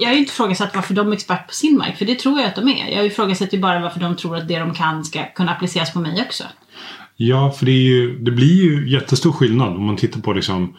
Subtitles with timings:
[0.00, 2.38] jag har ju inte ifrågasatt varför de är expert på sin mark, för det tror
[2.40, 2.96] jag att de är.
[2.96, 6.00] Jag ifrågasätter ju bara varför de tror att det de kan ska kunna appliceras på
[6.00, 6.44] mig också.
[7.16, 10.76] Ja, för det, ju, det blir ju jättestor skillnad om man tittar på liksom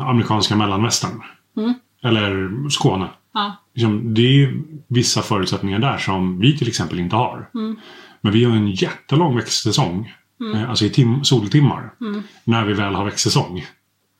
[0.00, 1.20] amerikanska mellanvästern.
[1.56, 1.74] Mm.
[2.02, 3.08] Eller Skåne.
[3.34, 3.56] Ja.
[3.74, 7.48] Liksom, det är ju vissa förutsättningar där som vi till exempel inte har.
[7.54, 7.76] Mm.
[8.20, 10.12] Men vi har en jättelång växtsäsong.
[10.54, 11.92] eh, Alltså i tim- soltimmar.
[12.00, 12.22] Mm.
[12.44, 13.66] När vi väl har växtsäsong.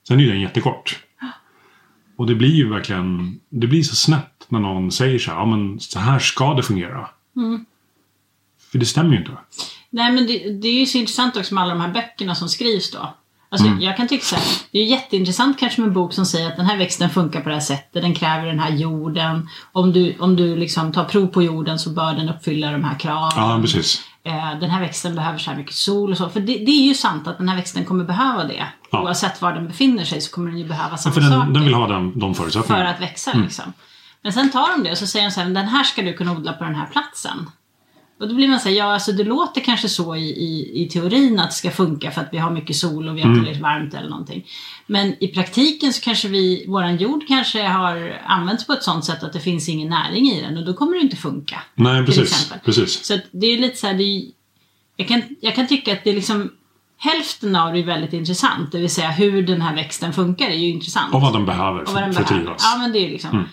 [0.09, 0.99] Sen är den jättekort.
[2.17, 5.47] Och det blir ju verkligen, det blir så snett när någon säger så här, ja
[5.47, 7.09] men så här ska det fungera.
[7.37, 7.65] Mm.
[8.73, 9.33] För det stämmer ju inte.
[9.91, 12.49] Nej men det, det är ju så intressant också med alla de här böckerna som
[12.49, 13.15] skrivs då.
[13.51, 13.81] Alltså Mm.
[13.81, 16.57] jag kan tycka så här, det är jätteintressant kanske med en bok som säger att
[16.57, 19.49] den här växten funkar på det här sättet, den kräver den här jorden.
[19.73, 22.99] Om du, om du liksom tar prov på jorden så bör den uppfylla de här
[22.99, 23.33] kraven.
[23.37, 24.03] Ja, precis.
[24.25, 26.29] Eh, den här växten behöver så här mycket sol och så.
[26.29, 28.67] För det, det är ju sant att den här växten kommer behöva det.
[28.91, 29.03] Ja.
[29.03, 31.65] Oavsett var den befinner sig så kommer den ju behöva samma För den, saker den
[31.65, 32.91] vill ha den, de för förutsättningarna.
[32.91, 33.31] att växa.
[33.31, 33.45] Mm.
[33.45, 33.73] Liksom.
[34.23, 36.13] Men sen tar de det och så säger de så här, den här ska du
[36.13, 37.51] kunna odla på den här platsen.
[38.21, 40.89] Och då blir man så här, ja alltså det låter kanske så i, i, i
[40.89, 43.39] teorin att det ska funka för att vi har mycket sol och vi har Mm.
[43.41, 44.47] tillräckligt varmt eller någonting.
[44.87, 49.23] Men i praktiken så kanske vi, våran jord kanske har använts på ett sånt sätt
[49.23, 51.63] att det finns ingen näring i den och då kommer det inte funka.
[51.75, 52.53] Nej, precis.
[52.65, 53.05] precis.
[53.05, 54.23] Så det är lite så här, är,
[54.97, 56.51] jag, kan, jag kan tycka att det är liksom
[56.97, 60.57] Hälften av det är väldigt intressant, det vill säga hur den här växten funkar är
[60.57, 61.15] ju intressant.
[61.15, 62.45] Och vad den behöver Och för, vad den för att behöver.
[62.47, 62.63] trivas.
[62.75, 63.31] Ja, men det är liksom.
[63.31, 63.45] Mm.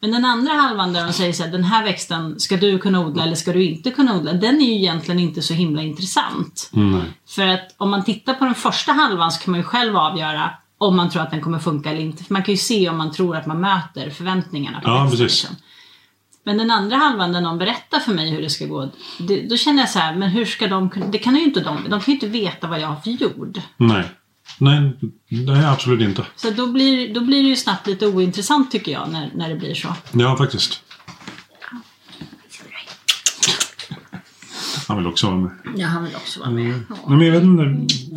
[0.00, 3.00] Men den andra halvan där de säger så här, den här växten ska du kunna
[3.06, 6.70] odla eller ska du inte kunna odla, den är ju egentligen inte så himla intressant.
[6.74, 7.00] Mm.
[7.28, 10.50] För att om man tittar på den första halvan så kan man ju själv avgöra
[10.78, 12.24] om man tror att den kommer funka eller inte.
[12.24, 15.18] För man kan ju se om man tror att man möter förväntningarna på Ja, växten.
[15.26, 15.48] precis.
[16.44, 18.88] Men den andra halvan där någon berättar för mig hur det ska gå,
[19.18, 21.60] det, då känner jag så här, men hur ska de kunna, det kan ju inte
[21.60, 23.60] de, de kan ju inte veta vad jag har för jord.
[23.76, 24.04] nej.
[24.58, 24.92] Nej,
[25.28, 26.26] det är absolut inte.
[26.36, 29.54] Så då blir, då blir det ju snabbt lite ointressant tycker jag när, när det
[29.56, 29.94] blir så.
[30.12, 30.82] Ja, faktiskt.
[34.88, 35.50] Han vill också vara med.
[35.76, 36.64] Ja, han vill också vara med.
[36.88, 37.62] Nej, men jag vet inte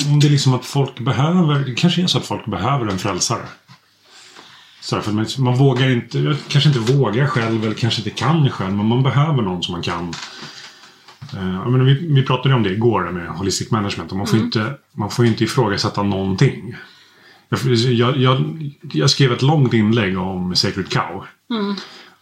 [0.10, 3.00] om det är liksom att folk behöver, det kanske är så att folk behöver en
[3.00, 3.46] frälsare.
[4.82, 8.74] Så för man, man vågar inte, kanske inte vågar själv eller kanske inte kan själv,
[8.74, 10.14] men man behöver någon som man kan.
[11.34, 14.74] Uh, menar, vi, vi pratade om det igår med holistic management och man får, inte,
[14.92, 16.76] man får inte ifrågasätta någonting.
[17.50, 21.26] Jag, jag, jag, skrev ett långt inlägg om Sacred Cow.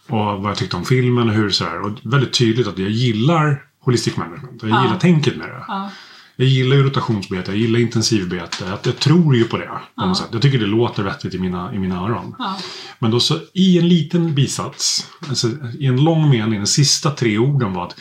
[0.08, 1.80] Och vad jag tyckte om filmen och hur så här.
[1.80, 4.62] Och väldigt tydligt att jag gillar holistic management.
[4.62, 4.82] Jag Ja.
[4.84, 5.64] gillar tänket med det.
[5.68, 5.90] Ja.
[6.40, 8.72] Jag gillar ju rotationsbete, jag gillar intensivbete.
[8.72, 9.70] Att jag tror ju på det.
[9.94, 10.28] Något sätt.
[10.32, 12.34] Jag tycker det låter vettigt i mina, i mina öron.
[12.38, 12.58] Ja.
[12.98, 17.38] Men då så i en liten bisats, alltså i en lång mening, de sista tre
[17.38, 17.96] orden var att,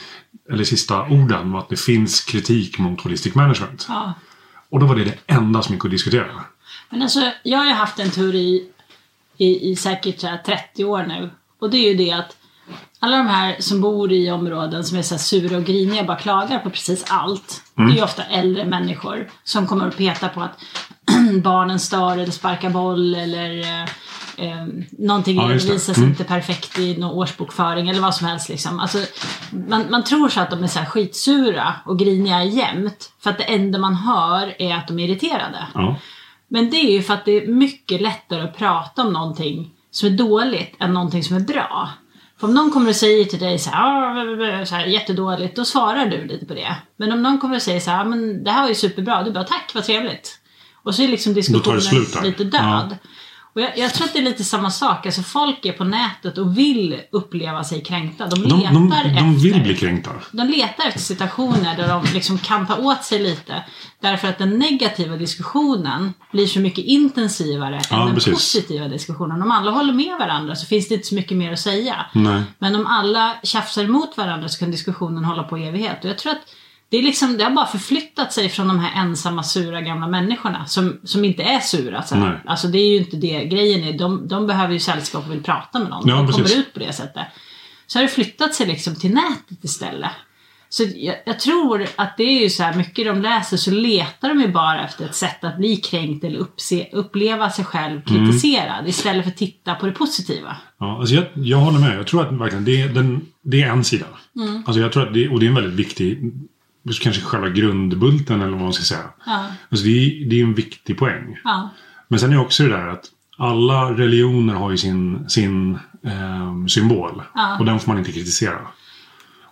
[0.51, 3.85] eller sista orden var att det finns kritik mot holistic management.
[3.89, 4.13] Ja.
[4.69, 6.43] Och då var det det enda som gick att diskutera.
[6.89, 8.69] Men alltså, jag har ju haft en teori
[9.37, 11.29] i, i säkert så här 30 år nu.
[11.59, 12.37] Och det är ju det att
[12.99, 16.17] alla de här som bor i områden som är så här sura och griniga bara
[16.17, 17.61] klagar på precis allt.
[17.75, 20.59] Det är ju ofta äldre människor som kommer och petar på att
[21.43, 23.83] barnen stör eller sparkar boll eller eh,
[24.37, 26.09] eh, någonting Ja, redovisas Mm.
[26.09, 28.49] inte perfekt i någon årsbokföring eller vad som helst.
[28.49, 28.79] Liksom.
[28.79, 28.97] Alltså,
[29.67, 33.37] man, man tror så att de är så här skitsura och griniga jämt för att
[33.37, 35.67] det enda man hör är att de är irriterade.
[35.73, 35.95] Ja.
[36.47, 40.07] Men det är ju för att det är mycket lättare att prata om någonting som
[40.07, 41.89] är dåligt än någonting som är bra.
[42.41, 46.05] Om någon kommer och säger till dig så här, "Ah, så här jättedåligt, då svarar
[46.05, 46.75] du lite på det.
[46.97, 49.23] Men om någon kommer och säger så här, "Ah, men det här var ju superbra,
[49.23, 50.39] du bara tack, vad trevligt.
[50.83, 51.79] Och så är liksom diskussionen
[52.23, 52.97] lite död.
[53.55, 56.37] Och jag, jag tror att det är lite samma sak, alltså folk är på nätet
[56.37, 58.27] och vill uppleva sig kränkta.
[58.27, 60.11] De De, letar de, efter de vill bli kränkta.
[60.31, 63.63] de letar efter situationer där de liksom kan ta åt sig lite.
[64.01, 68.33] Därför att den negativa diskussionen blir så mycket intensivare Ja, än den precis.
[68.33, 69.41] positiva diskussionen.
[69.41, 72.05] Om alla håller med varandra så finns det inte så mycket mer att säga.
[72.13, 72.41] Nej.
[72.59, 76.03] Men om alla tjafsar emot varandra så kan diskussionen hålla på i evighet.
[76.03, 76.41] Och jag tror att
[76.89, 80.65] det, är liksom, det har bara förflyttat sig från de här ensamma sura gamla människorna
[80.65, 82.03] som, som inte är sura.
[82.03, 82.43] Så här.
[82.45, 83.97] Alltså det är ju inte det grejen är.
[83.97, 86.07] De, de behöver ju sällskap och vill prata med någon.
[86.09, 86.43] Ja, de precis.
[86.43, 87.27] kommer ut på det sättet.
[87.87, 90.11] Så har det flyttat sig liksom till nätet istället.
[90.71, 94.29] Så jag, jag tror att det är ju så här, mycket de läser så letar
[94.29, 98.87] de ju bara efter ett sätt att bli kränkt eller uppse, uppleva sig själv kritiserad
[98.87, 100.57] istället för att titta på det positiva.
[100.79, 101.97] Ja, alltså jag, jag håller med.
[101.97, 104.05] Jag tror att verkligen det, är- den, det är en sida.
[104.35, 104.63] Mm.
[104.67, 106.31] Alltså jag tror att det, och det är en väldigt viktig,
[107.01, 109.09] kanske själva grundbulten eller vad man ska säga.
[109.25, 111.37] Ja, Alltså det, är, det är en viktig poäng.
[111.43, 111.69] ja,
[112.07, 113.05] Men sen är också det där att
[113.37, 117.21] alla religioner har ju sin, sin eh, symbol.
[117.35, 117.57] Ja.
[117.59, 118.59] Och den får man inte kritisera.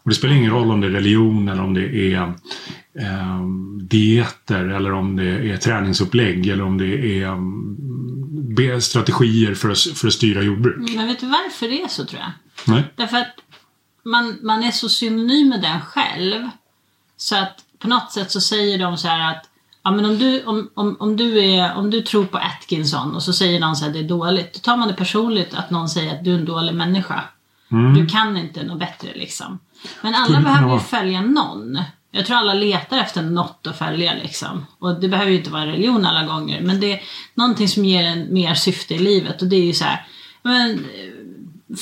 [0.04, 2.22] Och det spelar ingen roll om det är religion eller om det är
[3.00, 3.46] eh,
[3.82, 7.76] dieter eller om det är träningsupplägg eller om det är mm,
[8.56, 10.96] be- strategier för att, för att styra jordbruk.
[10.96, 12.32] Men vet du varför det är så tror jag?
[12.74, 12.84] Nej?
[12.96, 13.36] Därför att
[14.06, 16.50] man, man är så synonym med den själv.
[17.18, 19.50] Så att på något sätt så säger de så här att
[19.84, 23.24] Ja, men om, du, om, om, om, du är, om du tror på Atkinson och
[23.24, 24.54] så säger någon så här det är dåligt.
[24.54, 27.24] Då tar man det personligt att någon säger att du är en dålig människa.
[27.96, 29.60] Du kan inte något bättre liksom.
[30.02, 31.80] Men alla Skulle behöver ju följa någon.
[32.12, 34.66] Jag tror alla letar efter något att följa liksom.
[34.80, 36.62] Och det behöver ju inte vara religion alla gånger.
[36.62, 37.02] Men det är
[37.34, 39.42] någonting som ger en mer syfte i livet.
[39.42, 40.06] Och det är ju så här.
[40.42, 40.86] Men,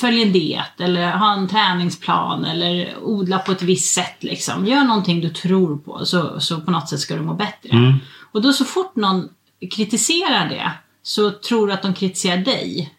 [0.00, 4.66] följ en diet eller ha en träningsplan eller odla på ett visst sätt liksom.
[4.66, 7.68] Gör någonting du tror på så, så på något sätt ska du må bättre.
[7.70, 7.92] Mm.
[8.32, 9.28] Och då så fort någon
[9.76, 10.72] kritiserar det
[11.02, 12.92] så tror du att de kritiserar dig.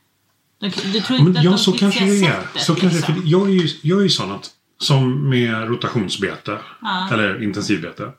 [0.59, 2.41] De, du tror Ja, men inte att ja, de så kanske kritiserar det är.
[2.41, 3.15] sättet, Så kanske, liksom.
[3.15, 4.49] för jag är ju, jag är ju sån att,
[4.79, 7.09] som med rotationsbete, Ja.
[7.13, 8.11] eller intensivbete.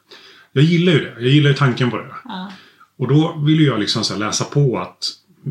[0.53, 1.13] Jag gillar ju det.
[1.21, 2.15] Jag gillar ju tanken på det.
[2.25, 2.53] Ja.
[2.99, 5.05] Och då vill ju jag liksom läsa på att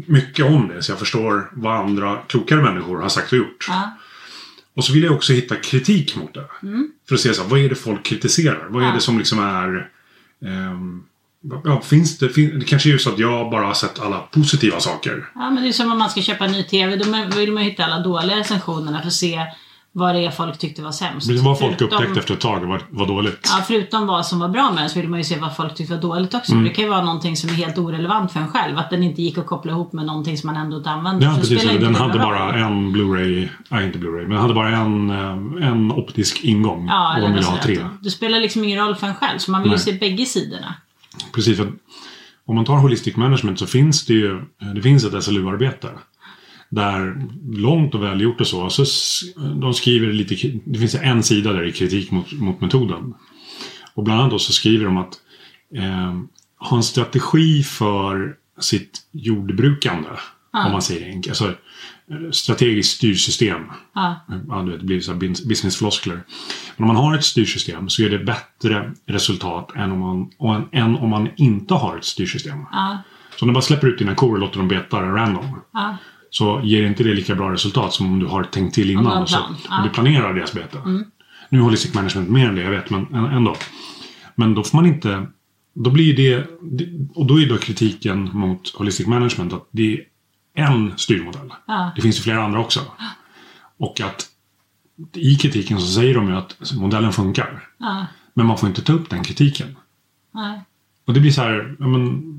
[0.05, 3.65] mycket om det så jag förstår vad andra klokare människor har sagt och gjort.
[3.69, 3.97] Ja.
[4.75, 6.45] Och så vill jag också hitta kritik mot det.
[6.63, 6.91] Mm.
[7.07, 8.67] För att se så här, vad är det folk kritiserar?
[8.69, 8.93] Vad är Ja.
[8.93, 9.89] det som liksom är...
[10.45, 11.03] ehm,
[11.63, 14.79] ja, finns det, fin, det kanske är så att jag bara har sett alla positiva
[14.79, 15.29] saker.
[15.35, 16.95] Ja, men det är som om man ska köpa en ny TV.
[16.95, 19.39] Då vill man ju hitta alla dåliga recensionerna för att se
[19.97, 21.27] vad det är folk tyckte var sämst.
[21.27, 23.49] Men vad folk Förutom- upptäckte efter ett tag var, var dåligt.
[23.57, 25.75] Ja, förutom vad som var bra med den så vill man ju se vad folk
[25.75, 26.51] tyckte var dåligt också.
[26.51, 26.63] Mm.
[26.63, 28.77] Det kan ju vara någonting som är helt orelevant för en själv.
[28.77, 31.25] Att den inte gick att koppla ihop med någonting som man ändå inte använde.
[31.25, 31.63] Ja, Så precis.
[31.63, 32.61] inte den hade bara roll.
[32.61, 36.87] en Blu-ray, nej inte Blu-ray, men den hade bara en, eh, en optisk ingång.
[36.87, 37.79] Ja, och de ville ha tre.
[38.01, 39.37] Det spelar liksom ingen roll för en själv.
[39.39, 39.85] Så man vill ju Nej.
[39.85, 40.73] se bägge sidorna.
[41.35, 41.59] Precis.
[42.47, 44.41] Om man tar Holistic Management så finns det ju
[44.75, 45.89] det finns ett SLU-arbete.
[46.69, 48.63] Där långt och välgjort och så.
[48.63, 49.21] och så s-
[49.61, 53.13] de skriver lite, det finns en sida där det är kritik mot, mot metoden.
[53.93, 55.13] Och bland annat då så skriver de att
[55.75, 56.19] eh,
[56.69, 60.09] ha en strategi för sitt jordbrukande.
[60.65, 61.41] Om man säger det enkelt.
[61.41, 61.53] Alltså,
[62.31, 63.61] strategiskt styrsystem.
[63.95, 64.15] Ja.
[64.49, 65.13] Ja, du vet, det blir så
[65.47, 66.23] businessfloskler.
[66.77, 70.95] Men om man har ett styrsystem så är det bättre resultat än om man, än
[70.95, 72.59] om man inte har ett styrsystem.
[72.71, 72.97] Ja.
[73.35, 75.59] Så om du bara släpper ut dina kor och låter dem beta random.
[76.37, 79.21] Så ger inte det lika bra resultat som om du har tänkt till innan.
[79.21, 79.55] och så, om.
[79.71, 79.83] Mm.
[79.83, 80.77] du planerar deras bete.
[81.49, 83.55] Nu håller Holistic Management mer än det, jag vet, men ändå.
[84.35, 85.27] Men då får man inte...
[85.73, 86.47] Då blir det...
[86.61, 89.93] det- Och då är då kritiken mot Holistic Management att det
[90.55, 91.53] är en styrmodell.
[91.67, 91.91] Ja.
[91.95, 92.79] Det finns ju flera andra också.
[93.77, 94.27] Och att
[95.13, 97.67] i kritiken så säger de ju att modellen funkar.
[97.77, 98.05] Ja.
[98.33, 99.75] Men man får inte ta upp den kritiken.
[100.33, 100.61] Nej.
[101.05, 101.75] Och det blir så här...
[101.79, 102.33] Ja, men,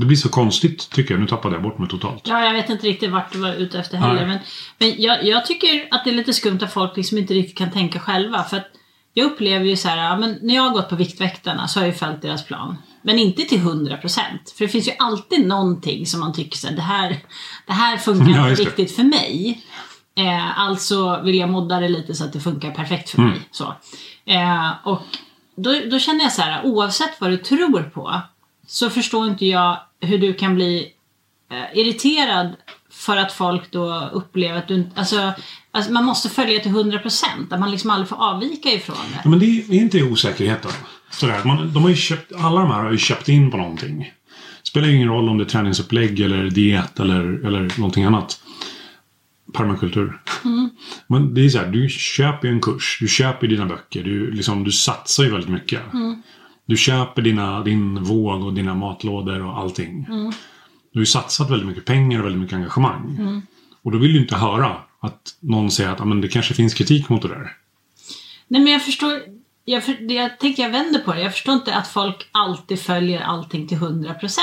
[0.00, 1.20] det blir så konstigt tycker jag.
[1.20, 2.22] Nu tappade jag bort mig totalt.
[2.26, 4.14] Ja, jag vet inte riktigt vart du var ute efter heller.
[4.14, 4.26] Nej.
[4.26, 4.38] Men,
[4.78, 7.70] men jag, jag tycker att det är lite skumt att folk liksom inte riktigt kan
[7.70, 8.42] tänka själva.
[8.42, 8.66] För att
[9.14, 11.86] jag upplever ju så här, ja, men när jag har gått på Viktväktarna så har
[11.86, 12.76] jag ju följt deras plan.
[13.02, 14.00] Men inte till 100%.
[14.56, 17.18] För det finns ju alltid någonting som man tycker så här, det här,
[17.66, 19.62] det här funkar Ja, inte riktigt för mig.
[20.16, 23.30] Eh, alltså vill jag modda det lite så att det funkar perfekt för Mm.
[23.30, 23.40] mig.
[23.50, 23.74] Så.
[24.26, 25.02] Eh, och
[25.56, 28.20] då, då känner jag så här, oavsett vad du tror på
[28.66, 30.92] så förstår inte jag hur du kan bli
[31.50, 32.56] eh, irriterad
[32.90, 34.86] för att folk då upplever att du.
[34.94, 35.32] Alltså,
[35.70, 37.24] alltså man måste följa till 100%.
[37.50, 39.20] Att man liksom aldrig får avvika ifrån det.
[39.24, 40.70] Ja, men det är, är inte det osäkerheten?
[41.10, 43.98] Sådär, man, de har ju köpt, alla de här har ju köpt in på någonting.
[44.62, 48.40] Det spelar ju ingen roll om det är träningsupplägg eller diet eller, eller någonting annat.
[49.52, 50.20] Permakultur.
[51.06, 54.30] Men det är så här, du köper ju en kurs, du köper dina böcker, du,
[54.30, 55.80] liksom, du satsar ju väldigt mycket.
[56.66, 60.04] Du köper dina, din våg och dina matlådor och allting.
[60.92, 63.42] Du har ju satsat väldigt mycket pengar och väldigt mycket engagemang.
[63.82, 66.74] Och då vill du inte höra att någon säger att "Ja, men det kanske finns
[66.74, 67.50] kritik mot det där.
[68.48, 69.20] Nej men jag förstår...
[69.64, 71.20] Jag, för, jag tänker jag vänder på det.
[71.22, 74.38] Jag förstår inte att folk alltid följer allting till 100%.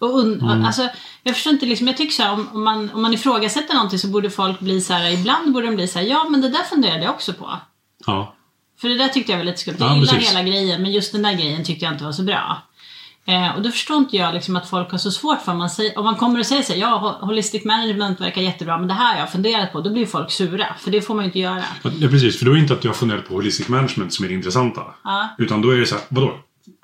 [0.00, 0.88] Och un, alltså,
[1.22, 3.98] jag förstår inte liksom, jag tycker så här, om, om, man, om man ifrågasätter någonting
[3.98, 6.48] så borde folk bli så här, ibland borde de bli så här, ja men det
[6.48, 7.50] där funderade jag också på.
[8.06, 8.34] Ja.
[8.80, 9.76] För det där tyckte jag var lite skumt.
[9.78, 12.22] Jag Ja, gillar hela grejen men just den där grejen tyckte jag inte var så
[12.22, 12.62] bra.
[13.26, 15.98] Eh, och då förstår inte jag liksom att folk har så svårt för man, säger,
[15.98, 18.94] om man kommer och säger så här, ja ho- holistic management verkar jättebra men det
[18.94, 19.80] här har jag funderat på.
[19.80, 20.66] Då blir folk sura.
[20.78, 21.64] För det får man ju inte göra.
[21.82, 22.38] Ja, precis.
[22.38, 24.34] För då är det inte att du har funderat på holistic management som är det
[24.34, 24.80] intressanta.
[25.04, 25.28] Ja.
[25.38, 26.38] Utan då är det så här, vadå?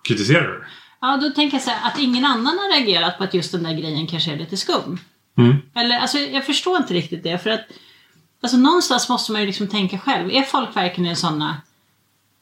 [0.09, 0.65] Kritiserar du?
[1.01, 3.63] Ja, då tänker jag så här, att ingen annan har reagerat på att just den
[3.63, 4.99] där grejen kanske är lite skum.
[5.39, 5.57] Mm.
[5.75, 7.39] Eller, alltså jag förstår inte riktigt det.
[7.43, 7.61] För att
[8.43, 10.31] alltså, någonstans måste man ju liksom tänka själv.
[10.31, 11.57] Är folk verkligen sådana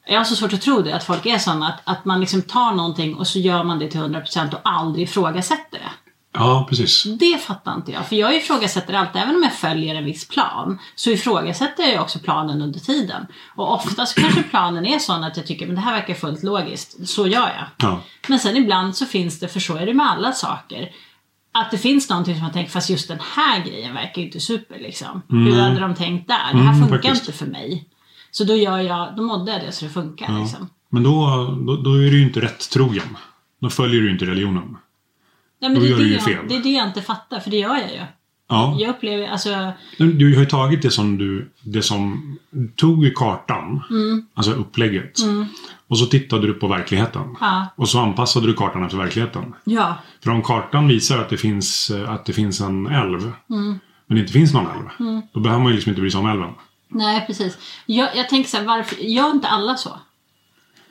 [0.07, 2.43] jag har så svårt att tro det, att folk är sådana att, att man liksom
[2.43, 5.91] tar någonting och så gör man det till 100% och aldrig ifrågasätter det.
[6.35, 7.05] Ja, precis.
[7.05, 8.07] Det fattar inte jag.
[8.07, 10.79] För jag ifrågasätter allt, även om jag följer en viss plan.
[10.95, 13.27] Så ifrågasätter jag ju också planen under tiden.
[13.57, 17.09] Och oftast kanske planen är sån att jag tycker men det här verkar fullt logiskt.
[17.09, 17.65] Så gör jag.
[17.77, 18.01] Ja.
[18.29, 20.91] Men sen ibland så finns det, för så är det med alla saker.
[21.55, 24.41] att det finns någonting som man tänker, fast just den här grejen verkar ju inte
[24.41, 25.23] super liksom.
[25.31, 25.53] Mm.
[25.55, 26.53] Hur hade de tänkt där?
[26.53, 27.29] Det här Mm, funkar faktiskt.
[27.29, 27.89] inte för mig.
[28.35, 30.69] Så då gör jag, då modde jag det så det funkar liksom.
[30.89, 31.27] Men då,
[31.67, 33.17] då, då är du ju inte rätt trogen.
[33.61, 34.77] Då följer du ju inte religionen.
[35.59, 36.45] Ja, men Då det, är gör det, du ju jag, fel.
[36.49, 38.01] det är det jag inte fattar, för det gör jag ju.
[38.49, 38.77] Ja.
[38.79, 43.11] Jag upplever, alltså, Du har ju tagit det som du, det som du tog i
[43.11, 44.27] kartan, Mm.
[44.35, 45.19] alltså upplägget.
[45.89, 47.37] Och så tittade du på verkligheten.
[47.41, 47.67] ja.
[47.77, 49.55] Och så anpassade du kartan efter verkligheten.
[49.65, 49.97] Ja.
[50.25, 53.79] För om kartan visar att det finns, att det finns en älv, Mm.
[54.07, 56.27] men det inte finns någon älv, då behöver man ju liksom inte bry sig om
[56.27, 56.51] älven.
[56.95, 57.59] Nej, precis.
[57.87, 59.99] Jag, jag tänker så här, varför gör inte alla så?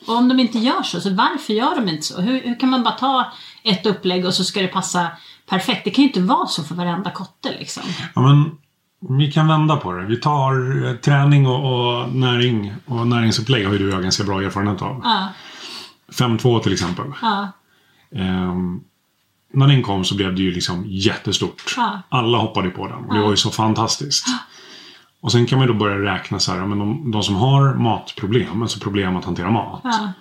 [0.08, 2.22] Och om de inte gör så, så varför gör de inte så?
[2.22, 3.32] Hur, hur kan man bara ta
[3.64, 5.08] ett upplägg och så ska det passa
[5.50, 5.82] perfekt?
[5.84, 7.84] Det kan ju inte vara så för varenda kotte liksom.
[8.16, 8.52] Ja, men
[9.18, 10.06] vi kan vända på det.
[10.06, 14.24] Vi tar eh, träning och, och näring och näringsupplägg har ju du och jag ganska
[14.24, 15.02] bra erfarenhet av.
[15.04, 15.28] Ja,
[16.12, 17.06] 5-2 till exempel.
[17.22, 17.52] ja,
[18.16, 18.80] Ehm,
[19.54, 21.74] när den kom så blev det ju liksom jättestort.
[21.78, 22.02] Ja.
[22.10, 24.28] Alla hoppade på den och det var ju så fantastiskt.
[25.22, 28.62] Och sen kan man då börja räkna så här, men de, de som har matproblem,
[28.62, 29.82] alltså problem att hantera mat.
[29.84, 30.14] ja,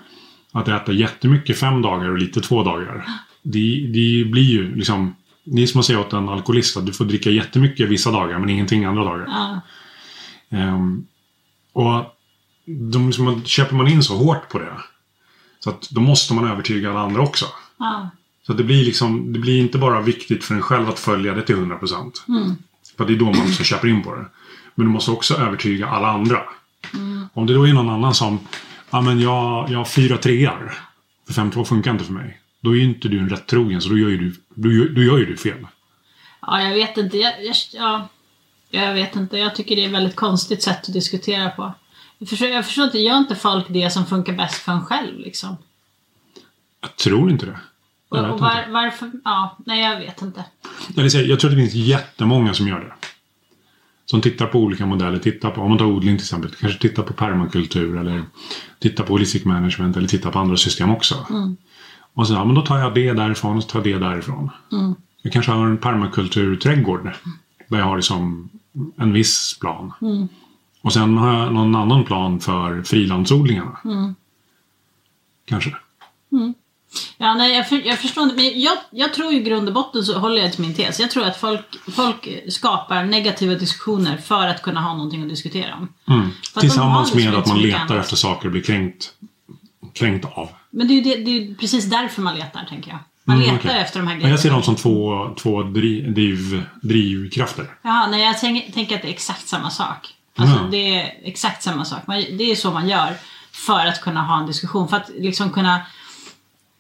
[0.53, 3.05] Att äta jättemycket fem dagar och lite två dagar.
[3.43, 5.15] Det, det blir ju liksom...
[5.45, 8.39] Det är som att säga åt en alkoholist att du får dricka jättemycket vissa dagar
[8.39, 9.25] men ingenting andra dagar.
[9.29, 9.61] ja,
[10.51, 11.07] Ehm,
[11.73, 12.17] och
[12.67, 14.73] de, liksom, köper man in så hårt på det.
[15.61, 17.47] Så att då måste man övertyga alla andra också.
[18.47, 21.35] Så att det blir liksom, det blir inte bara viktigt för en själv att följa
[21.35, 22.13] det till 100%.
[22.29, 22.55] Mm.
[22.97, 24.25] För det är då man också köper in på det.
[24.75, 26.43] Men du måste också övertyga alla andra.
[27.35, 28.39] Om det då är någon annan som,
[28.91, 30.73] ja men jag, jag har fyra treor.
[31.27, 32.41] För 5-2 funkar inte för mig.
[32.61, 35.07] Då är ju inte du en rätt trogen så då gör ju du, gör- du
[35.07, 35.67] gör ju du fel.
[36.43, 37.17] ja, jag vet inte.
[37.19, 38.09] Jag, jag, ja,
[38.71, 39.39] jag vet inte.
[39.39, 41.75] Jag tycker det är ett väldigt konstigt sätt att diskutera på.
[42.19, 45.19] Jag förstår, jag förstår inte, gör inte folk det som funkar bäst för en själv
[45.19, 45.57] liksom?
[46.81, 47.61] Jag tror inte det.
[48.11, 49.11] Jag Och, och var, varför?
[49.25, 50.45] Ja, nej jag vet inte.
[50.97, 52.93] Eller säga, jag tror att det finns jättemånga som gör det.
[54.11, 55.19] Som tittar på olika modeller.
[55.19, 56.51] Tittar på, om man tar odling till exempel.
[56.51, 58.23] Kanske tittar på permakultur eller
[58.79, 61.27] tittar på holistic management eller tittar på andra system också.
[62.15, 64.51] Och så, ja men då tar jag det därifrån och så tar jag det därifrån.
[65.23, 67.11] Jag kanske har en permakulturträdgård.
[67.69, 68.49] Där jag har liksom
[68.97, 69.93] en viss plan.
[70.83, 73.79] Och sen har jag någon annan plan för frilandsodlingarna.
[75.45, 75.77] Kanske.
[77.19, 78.37] Ja, nej, jag, för, jag förstår inte.
[78.37, 81.01] Men jag, jag tror i grund och botten så håller jag till min tes.
[81.01, 85.75] Jag tror att folk, folk skapar negativa diskussioner för att kunna ha någonting att diskutera
[85.75, 85.89] om.
[86.15, 86.31] Mm.
[86.55, 89.11] Att Tillsammans med att man letar efter saker och blir kränkt,
[89.95, 90.49] kränkt av.
[90.71, 92.99] Men det är ju det, det är precis därför man letar, tänker jag.
[93.25, 93.81] Man Mm, letar okej.
[93.81, 94.31] efter de här grejerna.
[94.31, 97.67] jag ser dem som två, två driv, driv, drivkrafter.
[97.83, 100.15] Ja, nej, jag tänker, tänker att det är exakt samma sak.
[100.37, 100.69] Alltså, Ja.
[100.71, 102.07] Det är exakt samma sak.
[102.07, 103.15] Man, det är så man gör
[103.53, 104.89] för att kunna ha en diskussion.
[104.89, 105.81] För att liksom kunna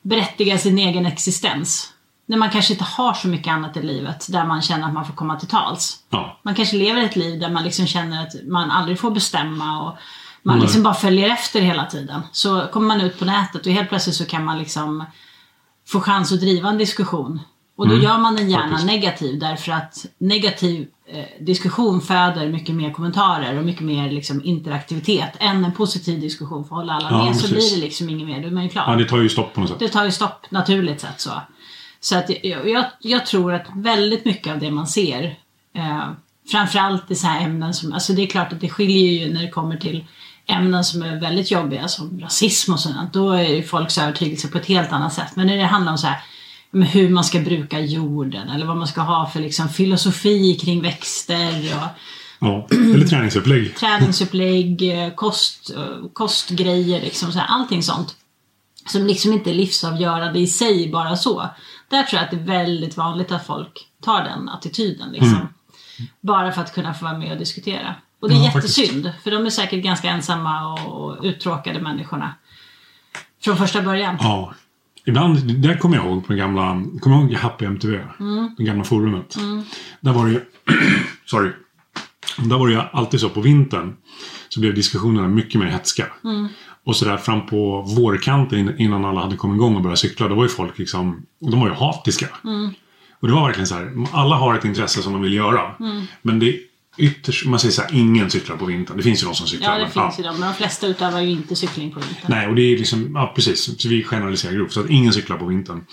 [0.02, 1.92] berättiga sin egen existens.
[2.26, 5.06] När man kanske inte har så mycket annat i livet där man känner att man
[5.06, 5.96] får komma till tals.
[6.10, 6.40] Ja.
[6.42, 9.96] Man kanske lever ett liv där man liksom känner att man aldrig får bestämma och
[10.42, 10.62] man Nej.
[10.62, 12.20] liksom bara följer efter hela tiden.
[12.32, 15.04] Så kommer man ut på nätet och helt plötsligt så kan man liksom
[15.88, 17.40] få chans att driva en diskussion.
[17.76, 18.86] Och då Mm, gör man den gärna faktiskt.
[18.86, 20.88] negativ därför att negativ
[21.40, 26.74] diskussion föder mycket mer kommentarer och mycket mer liksom, interaktivitet än en positiv diskussion för
[26.74, 27.36] att hålla alla Ja, med.
[27.36, 27.70] Så precis.
[27.72, 28.84] blir det liksom inget mer, då är man ju klar.
[28.86, 29.78] ja, det tar ju stopp på något sätt.
[29.78, 31.30] Det tar ju stopp naturligt sett så.
[32.00, 35.38] Så att jag, jag, jag tror att väldigt mycket av det man ser,
[35.76, 36.08] eh,
[36.50, 39.42] framförallt i så här ämnen som, alltså det är klart att det skiljer ju när
[39.42, 40.04] det kommer till
[40.46, 43.12] ämnen som är väldigt jobbiga som rasism och sånt.
[43.12, 45.36] Då är ju folks övertygelse på ett helt annat sätt.
[45.36, 46.20] Men när det handlar om så här
[46.72, 51.74] hur man ska bruka jorden eller vad man ska ha för liksom filosofi kring växter
[51.76, 51.88] och
[52.42, 52.66] Ja.
[52.70, 53.76] Eller träningsupplägg.
[53.80, 58.16] träningsupplägg, eh, kost, eh, kostgrejer, liksom så här, allting sånt.
[58.86, 61.48] Som liksom inte är livsavgörande i sig bara så.
[61.88, 65.12] Där tror jag att det är väldigt vanligt att folk tar den attityden.
[65.12, 65.34] Liksom.
[65.34, 65.46] Mm.
[66.20, 67.94] Bara för att kunna få vara med och diskutera.
[68.20, 68.78] Och det är Ja, faktiskt.
[68.78, 72.34] jättesynd, för de är säkert ganska ensamma och, och uttråkade människorna.
[73.42, 74.16] Från första början.
[74.20, 74.54] Ja.
[75.10, 78.00] Ibland, där kommer jag ihåg på den gamla, kommer jag ihåg Happy MTV?
[78.20, 78.54] Mm.
[78.56, 79.36] Det gamla forumet.
[80.00, 80.40] Där var det ju,
[81.26, 81.50] sorry.
[82.38, 83.96] Där var det ju alltid så på vintern.
[84.48, 86.06] Så blev diskussionerna mycket mer hetska.
[86.24, 86.48] Mm.
[86.84, 90.28] Och sådär fram på vårkanten in- innan alla hade kommit igång och börjat cykla.
[90.28, 92.26] Då var ju folk liksom, de var ju hatiska.
[92.44, 92.70] Mm.
[93.20, 95.74] Och det var verkligen så här, alla har ett intresse som de vill göra.
[95.80, 96.02] Mm.
[96.22, 96.56] Men det
[96.96, 98.96] ytterst, man säger så här, ingen cyklar på vintern.
[98.96, 99.68] Det finns ju de som cyklar.
[99.68, 102.26] Ja, det men- finns ju de, men de flesta utövar ju inte cykling på vintern.
[102.28, 103.82] Nej, och det är liksom, ja precis.
[103.82, 104.72] Så vi generaliserar grovt.
[104.72, 105.84] Så att ingen cyklar på vintern.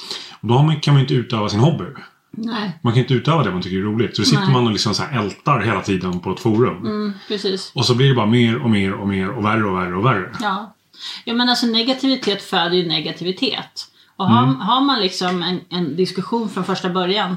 [0.41, 1.83] Och då kan man ju inte utöva sin hobby.
[2.31, 4.15] Nej, Man kan inte utöva det man tycker är roligt.
[4.15, 4.53] Så då sitter Nej.
[4.53, 6.77] man och liksom så här ältar hela tiden på ett forum.
[6.85, 7.71] mm, precis.
[7.75, 10.05] Och så blir det bara mer och mer och mer och värre och värre och
[10.05, 10.31] värre.
[10.39, 10.75] Ja.
[11.25, 13.85] ja, men alltså negativitet föder ju negativitet.
[14.15, 17.35] Och har, har man liksom en, en diskussion från första början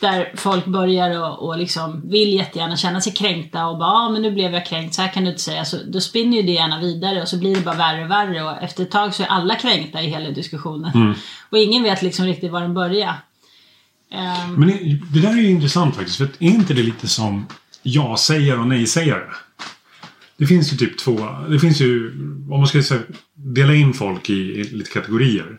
[0.00, 4.22] där folk börjar och, och liksom vill jättegärna känna sig kränkta och bara ah, men
[4.22, 5.64] nu blev jag kränkt, så här kan du inte säga.
[5.64, 8.42] Så då spinner ju det gärna vidare och så blir det bara värre och värre
[8.42, 11.14] och efter ett tag så är alla kränkta i hela diskussionen.
[11.50, 13.14] Och ingen vet liksom riktigt var den börjar.
[14.12, 14.68] Ehm, Men
[15.12, 16.16] det, där är ju intressant faktiskt.
[16.16, 17.46] För är inte det lite som
[17.82, 19.24] ja-sägare och nej-sägare?
[20.36, 21.28] Det finns ju typ två.
[21.48, 22.10] Det finns ju,
[22.50, 23.00] om man ska säga,
[23.34, 25.58] dela in folk i, i lite kategorier.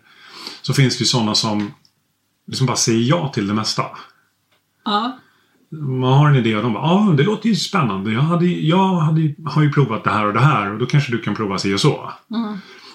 [0.61, 1.73] Så finns det ju sådana som
[2.47, 3.85] liksom bara säger ja till det mesta.
[4.89, 5.19] Ja,
[5.69, 8.11] Man har en idé och de bara ja, det låter ju spännande.
[8.11, 11.11] Jag, hade, jag hade, har ju provat det här och det här och då kanske
[11.11, 12.11] du kan prova sig och så.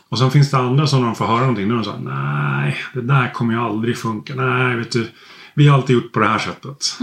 [0.08, 1.68] Och sen finns det andra som när de får höra någonting.
[1.68, 4.34] Då de här, nej, det där kommer ju aldrig funka.
[4.34, 5.08] Nej, vet du.
[5.54, 6.98] Vi har alltid gjort på det här sättet.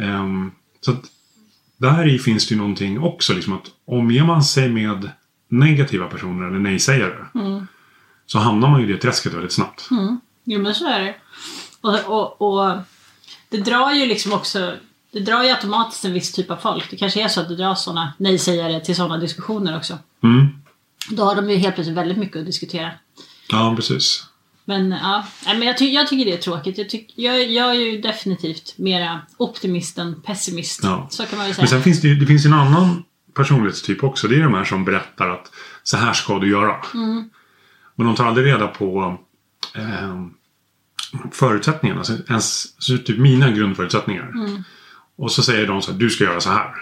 [0.00, 1.04] Ehm, så att
[1.76, 3.32] där i finns det ju någonting också.
[3.32, 5.10] Liksom att omger man sig med
[5.48, 7.26] negativa personer eller nej-sägare.
[8.26, 9.88] Så hamnar man ju i det träsket väldigt snabbt.
[10.44, 11.14] jo men så är det.
[11.80, 12.76] Och, och, och
[13.52, 14.76] det drar ju liksom också
[15.12, 16.90] det drar ju automatiskt en viss typ av folk.
[16.90, 19.98] Det kanske är så att det drar sådana nej-sägare till sådana diskussioner också.
[20.22, 20.48] Mm.
[21.10, 22.90] Då har de ju helt plötsligt väldigt mycket att diskutera.
[23.48, 24.26] Ja, precis.
[24.64, 26.78] Men ja, men jag, ty jag tycker det är tråkigt.
[26.78, 30.80] Jag, tyck, jag, jag är ju definitivt mera optimist än pessimist.
[30.82, 31.06] Ja.
[31.10, 31.62] Så kan man ju säga.
[31.62, 33.02] Men sen finns det det finns en annan
[33.34, 34.28] personlighetstyp också.
[34.28, 35.50] Det är de här som berättar att
[35.82, 36.76] så här ska du göra.
[37.94, 39.18] Men de tar aldrig reda på
[39.74, 40.26] eh,
[41.32, 42.00] förutsättningarna.
[42.00, 44.32] Alltså ens, typ mina grundförutsättningar.
[45.16, 46.74] Och så säger de så här, du ska göra så här.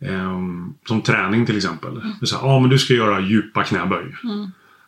[0.00, 0.38] Eh,
[0.88, 1.96] som träning till exempel.
[2.22, 4.14] Är så här, ja men du ska göra djupa knäböj.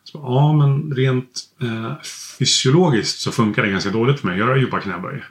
[0.05, 1.93] Så, ja men rent eh,
[2.39, 5.25] fysiologiskt så funkar det ganska dåligt för mig att göra djupa knäböj.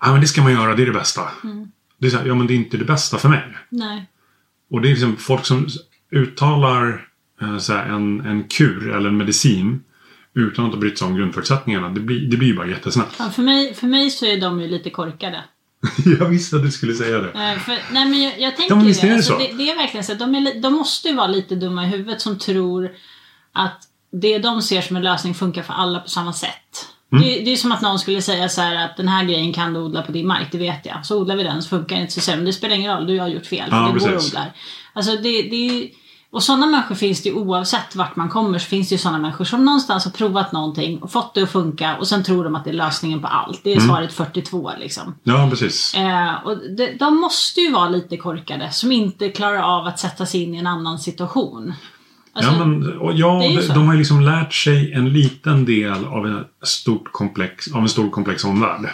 [0.00, 1.22] Ja men det ska man göra, det är det bästa.
[1.98, 3.56] Det är så här, ja men det är inte det bästa för mig.
[3.68, 4.10] Nej.
[4.70, 5.66] Och det är liksom folk som
[6.10, 7.08] uttalar
[7.40, 9.82] eh, så här, en, en kur eller en medicin
[10.36, 11.88] utan att ha brytt sig om grundförutsättningarna.
[11.88, 13.16] Det blir, det blir ju bara jättesnabbt.
[13.18, 15.44] Ja, för, mig, för mig så är de ju lite korkade.
[16.20, 17.28] jag visste att du skulle säga det.
[17.28, 19.38] Eh, för, nej men jag, jag tänker Ja, men visst är det Alltså, så.
[19.38, 21.88] det, det är verkligen så att de, är, de måste ju vara lite dumma i
[21.88, 22.90] huvudet som tror
[23.52, 23.82] att
[24.12, 26.86] det de ser som en lösning funkar för alla på samma sätt.
[27.12, 27.24] Mm.
[27.24, 29.72] Det, det är som att någon skulle säga så här att den här grejen kan
[29.74, 31.06] du odla på din mark, det vet jag.
[31.06, 33.20] Så odlar vi den så funkar det inte så men det spelar ingen roll, du
[33.20, 33.70] har gjort fel.
[33.70, 34.32] För Ja, det går att precis.
[34.32, 34.46] odla.
[34.92, 35.88] Alltså det, det är
[36.30, 39.18] och sådana människor finns det ju oavsett vart man kommer så finns det ju sådana
[39.18, 42.54] människor som någonstans har provat någonting och fått det att funka och sen tror de
[42.54, 43.60] att det är lösningen på allt.
[43.64, 43.88] Det är Mm.
[43.88, 45.14] svaret 42 liksom.
[45.22, 45.94] Ja, precis.
[45.94, 50.26] Eh, och de, de måste ju vara lite korkade som inte klarar av att sätta
[50.26, 51.72] sig in i en annan situation.
[52.32, 56.04] Alltså, ja, men, ja, det de, de har ju liksom lärt sig en liten del
[56.04, 58.90] av en, stort komplex, av en stor komplex omvärld.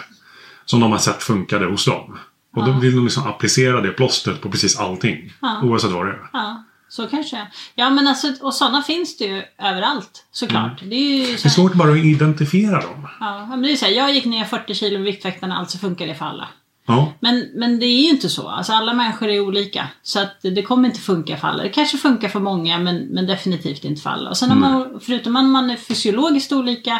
[0.65, 2.17] Som de har sett funkade hos dem.
[2.55, 5.33] Och då vill de liksom applicera det plåstret på precis allting.
[5.41, 5.61] Ja.
[5.63, 6.29] Oavsett vad det är.
[6.33, 7.47] Ja, så kanske.
[7.75, 10.81] Ja men alltså, och sådana finns det ju överallt såklart.
[10.83, 11.37] Det är ju så Mm.
[11.43, 13.07] Det är svårt bara att identifiera dem.
[13.19, 16.07] ja, men det är så här, jag gick ner 40 kilo i Viktväktarna, alltså funkar
[16.07, 16.47] det för alla.
[16.85, 18.47] Ja, Men, men det är ju inte så.
[18.47, 19.87] Alltså alla människor är olika.
[20.03, 21.63] Så att det kommer inte funka för alla.
[21.63, 24.29] Det kanske funkar för många men, men definitivt inte för alla.
[24.29, 26.99] Och sen har man, förutom att man är fysiologiskt olika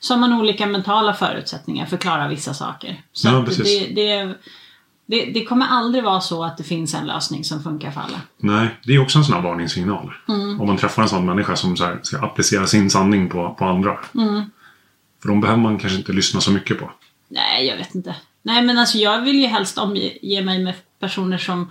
[0.00, 3.02] så har man olika mentala förutsättningar för att klara vissa saker.
[3.12, 4.34] Så Ja, det, det,
[5.06, 8.20] det, det kommer aldrig vara så att det finns en lösning som funkar för alla.
[8.36, 10.12] Nej, det är också en sån här varningssignal.
[10.28, 10.60] Mm.
[10.60, 13.98] Om man träffar en sån människa som så ska applicera sin sanning på, på andra.
[14.14, 14.44] Mm.
[15.22, 16.90] För de behöver man kanske inte lyssna så mycket på.
[17.28, 18.16] Nej, jag vet inte.
[18.42, 21.70] Nej, men alltså jag vill ju helst omge mig med personer som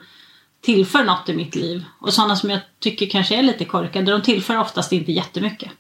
[0.61, 1.83] tillför något i mitt liv.
[1.99, 5.71] Och sådana som jag tycker kanske är lite korkade, de tillför oftast inte jättemycket.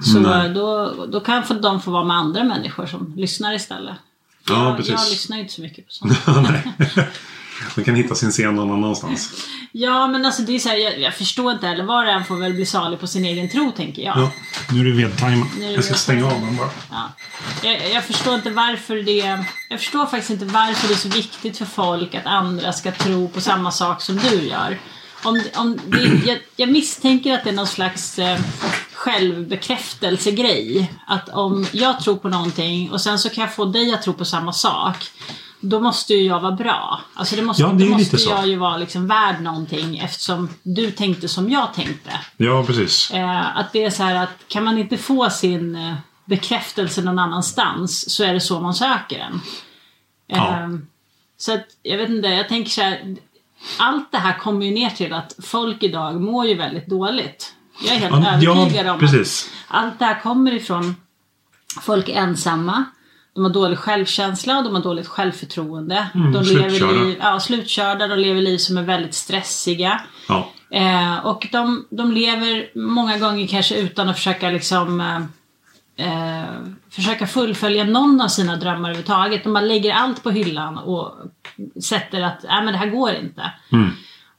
[0.00, 0.48] Så Nej.
[0.48, 3.96] då, då kan de få vara med andra människor som lyssnar istället.
[4.48, 4.92] Ja, jag, precis.
[4.92, 6.26] jag lyssnar ju inte så mycket på sånt.
[7.76, 9.46] Man kan hitta sin scen någon annanstans.
[9.72, 11.84] ja, men alltså det är så här, jag, jag förstår inte heller.
[11.84, 14.18] Var och en får väl bli salig på sin egen tro, tänker jag.
[14.18, 14.32] Ja,
[14.72, 15.08] nu är det
[15.60, 16.70] det Jag ska stänga av den bara.
[16.90, 17.12] Ja.
[17.62, 19.44] Jag, jag förstår inte varför det...
[19.70, 23.28] Jag förstår faktiskt inte varför det är så viktigt för folk att andra ska tro
[23.28, 24.78] på samma sak som du gör.
[25.24, 28.38] Om, om det, jag, jag misstänker att det är någon slags eh,
[28.94, 30.92] självbekräftelsegrej.
[31.06, 34.12] Att om jag tror på någonting och sen så kan jag få dig att tro
[34.12, 35.10] på samma sak.
[35.60, 37.00] Då måste ju jag vara bra.
[37.14, 38.30] Alltså det måste, Ja, det är då lite måste så.
[38.30, 42.10] jag ju vara liksom värd någonting eftersom du tänkte som jag tänkte.
[42.36, 43.10] Ja, precis.
[43.10, 47.18] Eh, att det är så här att kan man inte få sin eh, bekräftelse någon
[47.18, 49.40] annanstans så är det så man söker den.
[50.26, 50.68] Ja.
[51.36, 53.16] Så att jag vet inte, jag tänker så här.
[53.78, 57.54] Allt det här kommer ju ner till att folk idag mår ju väldigt dåligt.
[57.86, 59.50] Jag är helt Ja, övertygad ja, om precis.
[59.68, 60.96] att allt det här kommer ifrån
[61.80, 62.84] folk ensamma.
[63.34, 66.06] De har dålig självkänsla och de har dåligt självförtroende.
[66.14, 66.92] Mm, de lever slutkörda.
[67.04, 70.00] liv, ja, slutkörda, de lever liv som är väldigt stressiga.
[70.70, 71.26] eh,
[74.14, 74.50] försöka
[77.26, 79.44] fullfölja någon av sina drömmar överhuvudtaget.
[79.44, 81.14] De bara lägger allt på hyllan och
[81.82, 83.52] sätter att Nej, men det här går inte.
[83.72, 83.90] Mm.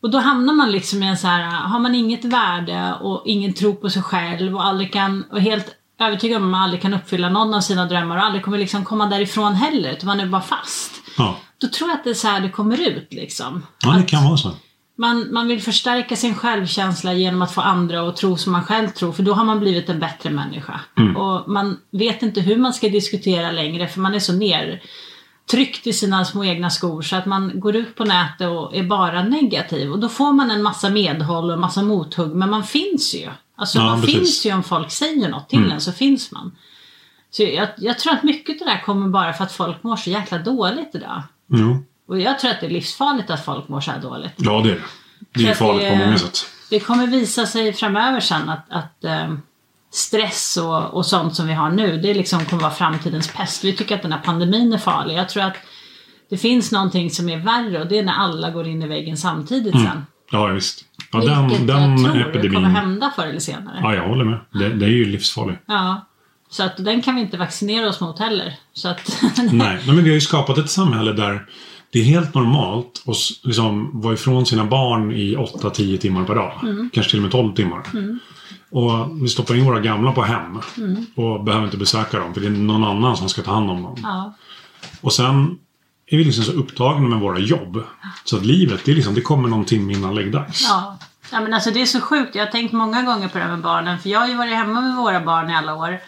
[0.02, 3.54] Och då hamnar man liksom i en så här, har man inget värde och ingen
[3.54, 6.94] tro på sig själv och aldrig kan, och helt övertygad om att man aldrig kan
[6.94, 10.26] uppfylla någon av sina drömmar och aldrig kommer liksom komma därifrån heller, utan man är
[10.26, 10.92] bara fast.
[11.18, 11.38] Ja.
[11.58, 13.66] Då tror jag att det är så här det kommer ut liksom.
[13.84, 14.52] ja, det Att kan vara så.
[15.00, 18.88] Man, man vill förstärka sin självkänsla genom att få andra att tro som man själv
[18.90, 20.80] tror, för då har man blivit en bättre människa.
[21.18, 25.94] Och man vet inte hur man ska diskutera längre, för man är så nertryckt i
[25.94, 29.92] sina små egna skor så att man går ut på nätet och är bara negativ.
[29.92, 33.30] Och då får man en massa medhåll och en massa mothugg, men man finns ju.
[33.56, 34.16] Alltså Ja, man precis.
[34.16, 36.52] finns ju om folk säger något till en så finns man.
[37.32, 39.96] Så jag, jag tror att mycket av det där kommer bara för att folk mår
[39.96, 41.24] så jäkla dåligt idag.
[41.48, 41.84] Jo.
[42.10, 44.34] Och jag tror att det är livsfarligt att folk mår så här dåligt.
[44.36, 44.82] Ja, det är det.
[45.44, 46.46] Det är farligt det på många sätt.
[46.70, 49.34] Det kommer visa sig framöver sen att, att eh,
[49.92, 53.64] stress och, och sånt som vi har nu, det liksom kommer vara framtidens pest.
[53.64, 55.16] Vi tycker att den här pandemin är farlig.
[55.16, 55.58] Jag tror att
[56.30, 59.18] det finns någonting som är värre och det är när alla går in i väggen
[59.18, 60.06] samtidigt sen.
[60.32, 60.86] Ja, visst.
[61.12, 62.54] Ja, Vilket den, den jag tror epidemin.
[62.54, 63.80] kommer hända förr eller senare.
[63.82, 64.40] Ja, jag håller med.
[64.54, 65.62] Det, det är ju livsfarligt.
[65.66, 66.06] Ja.
[66.50, 68.56] Så att den kan vi inte vaccinera oss mot heller.
[68.74, 71.46] Så att, Nej, nej, men vi har ju skapat ett samhälle där
[71.92, 76.60] det är helt normalt att liksom vara ifrån sina barn i 8-10 timmar per dag.
[76.64, 76.90] Mm.
[76.94, 77.84] Kanske till och med 12 timmar.
[78.72, 80.60] Och vi stoppar in våra gamla på hem.
[80.78, 81.06] Mm.
[81.16, 83.84] Och behöver inte besöka dem för det är någon annan som ska ta hand om
[83.84, 83.96] dem.
[84.04, 84.34] ja.
[85.02, 85.58] Och sen
[86.08, 87.84] är vi liksom så upptagna med våra jobb.
[88.24, 90.66] Så att livet, det, är liksom, det kommer någon timme innan läggdags.
[90.70, 90.98] Ja.
[91.32, 92.36] ja men alltså det är så sjukt.
[92.36, 94.00] Jag har tänkt många gånger på det här med barnen.
[94.00, 96.00] För jag har ju varit hemma med våra barn i alla år.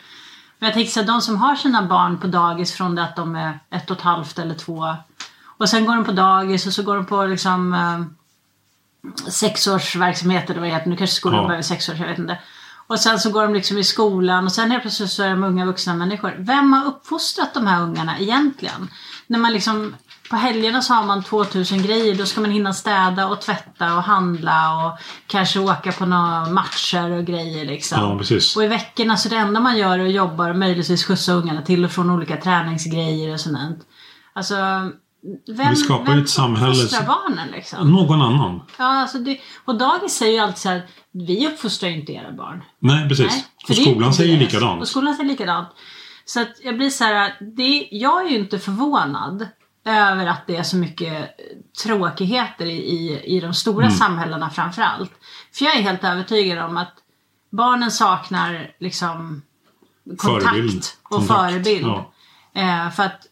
[0.59, 3.15] Men jag tänker så här, de som har sina barn på dagis från det att
[3.15, 4.95] de är ett och ett halvt eller två.
[5.61, 8.01] Och sen går de på dagis och så går de på liksom eh,
[9.31, 10.89] sexårsverksamhet eller vad det heter.
[10.89, 11.43] Nu kanske skolan Ja.
[11.43, 12.37] börjar vid sex år, jag vet inte.
[12.87, 15.43] Och sen så går de liksom i skolan och sen helt plötsligt så är de
[15.43, 16.35] unga vuxna människor.
[16.37, 18.89] Vem har uppfostrat de här ungarna egentligen?
[19.27, 19.95] När man liksom
[20.29, 22.15] på helgerna så har man 2000 grejer.
[22.15, 27.11] Då ska man hinna städa och tvätta och handla och kanske åka på några matcher
[27.11, 27.99] och grejer liksom.
[28.01, 28.55] Ja, precis.
[28.55, 31.61] Och i veckorna så det enda man gör är att jobba och möjligtvis skjutsa ungarna
[31.61, 33.79] till och från olika träningsgrejer och sånt.
[34.33, 34.55] Alltså,
[35.47, 37.91] vem, Vi skapar ju vem ett samhälle som- barnen liksom?
[37.91, 38.61] Någon annan.
[38.77, 42.31] Ja, alltså det, och dagis säger ju alltid så här, vi uppfostrar ju inte era
[42.31, 42.63] barn.
[42.79, 43.27] Nej, precis.
[43.27, 44.81] Nej, och skolan säger ju likadant.
[44.81, 45.69] Och skolan säger likadant.
[46.25, 49.47] Så att jag blir så här, det, jag är ju inte förvånad
[49.85, 51.29] över att det är så mycket
[51.83, 53.97] tråkigheter i, i, i de stora Mm.
[53.97, 55.11] samhällena framför allt.
[55.53, 56.93] För jag är helt övertygad om att
[57.51, 59.41] barnen saknar liksom
[60.17, 60.83] kontakt Förebild.
[61.03, 61.85] och Kontakt, förebild.
[61.87, 62.11] ja.
[62.53, 63.27] Eh, för att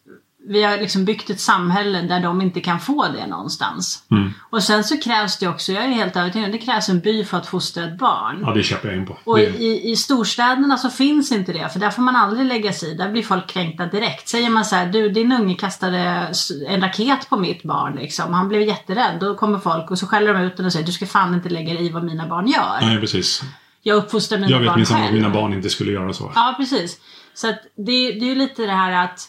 [0.50, 4.04] vi har liksom byggt ett samhälle där de inte kan få det någonstans.
[4.10, 4.32] Mm.
[4.50, 7.36] Och sen så krävs det också, jag är helt övertygad, det krävs en by för
[7.36, 8.42] att fostra ett barn.
[8.46, 9.18] Ja, det köper jag in på.
[9.24, 12.90] Och i, i storstäderna så finns inte det, för där får man aldrig lägga sig
[12.90, 12.94] i.
[12.94, 14.28] Där blir folk kränkta direkt.
[14.28, 16.30] Säger man så här, du din unge kastade
[16.68, 18.34] en raket på mitt barn liksom.
[18.34, 19.20] Han blev jätterädd.
[19.20, 21.48] Då kommer folk och så skäller de ut den och säger, du ska fan inte
[21.48, 22.78] lägga dig i vad mina barn gör.
[22.80, 23.42] Nej, precis.
[23.82, 25.14] Jag uppfostrar mina Jag vet barn minsann att själv.
[25.14, 26.32] mina barn inte skulle göra så.
[26.34, 27.00] Ja, precis.
[27.34, 29.28] Så att det, det är ju lite det här att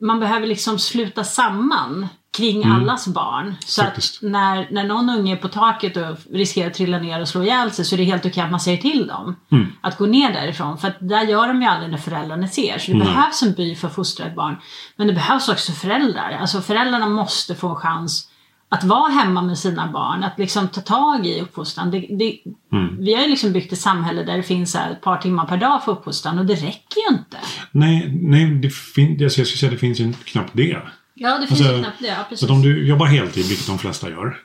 [0.00, 3.56] man behöver liksom sluta samman kring allas barn.
[3.66, 3.90] Så Mm.
[3.92, 4.16] Faktiskt.
[4.24, 7.42] att när, när någon unge är på taket och riskerar att trilla ner och slå
[7.42, 9.66] ihjäl sig så är det helt okej att man säger till dem Mm.
[9.80, 10.78] att gå ner därifrån.
[10.78, 12.78] För att där gör de ju aldrig när föräldrarna ser.
[12.78, 13.06] Så det Nej.
[13.06, 14.56] behövs en by för att fostra ett barn.
[14.96, 16.38] Men det behövs också föräldrar.
[16.40, 18.29] Alltså föräldrarna måste få en chans
[18.72, 21.90] att vara hemma med sina barn, att liksom ta tag i uppfostran.
[21.90, 22.38] Det, det,
[22.72, 22.96] Mm.
[23.04, 25.84] Vi har ju liksom byggt ett samhälle där det finns ett par timmar per dag
[25.84, 27.36] för uppfostran och det räcker ju inte.
[27.72, 30.76] Nej, nej det fin- jag skulle säga att det finns ju knappt det.
[31.14, 32.06] Ja, det finns Alltså, ju knappt det.
[32.06, 32.44] Ja, precis.
[32.44, 34.36] att om du jobbar heltid, vilket de flesta gör.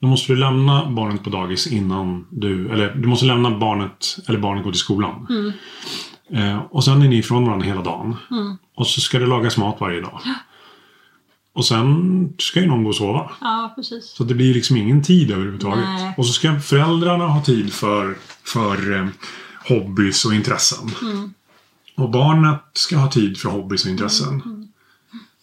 [0.00, 2.72] Då måste du lämna barnet på dagis innan du...
[2.72, 5.26] Eller du måste lämna barnet, eller barnet går till skolan.
[5.30, 5.52] Mm.
[6.50, 8.16] Eh, och sen är ni ifrån varandra hela dagen.
[8.30, 8.56] Mm.
[8.76, 10.20] Och så ska det lagas mat varje dag.
[11.54, 13.30] Och sen ska ju någon gå och sova.
[13.40, 14.04] Ja, precis.
[14.04, 15.84] Så det blir liksom ingen tid överhuvudtaget.
[15.84, 16.14] Nej.
[16.16, 19.06] Och så ska föräldrarna ha tid för, för eh,
[19.68, 20.90] hobbys och intressen.
[21.02, 21.34] Mm.
[21.96, 24.28] Och barnet ska ha tid för hobbys och intressen.
[24.28, 24.68] Mm.